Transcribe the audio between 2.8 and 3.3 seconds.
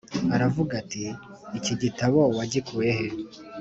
he‽